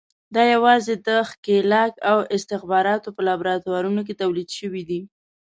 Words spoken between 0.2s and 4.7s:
دا یوازې د ښکېلاک او استخباراتو په لابراتوارونو کې تولید